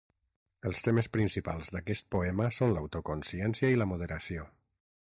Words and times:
Els 0.69 0.79
temes 0.87 1.09
principals 1.17 1.69
d'aquest 1.75 2.09
poema 2.17 2.49
són 2.61 2.75
l'autoconsciència 2.77 3.73
i 3.77 3.81
la 3.83 3.93
moderació. 3.93 4.53